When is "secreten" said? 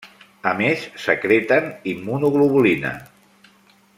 1.03-1.69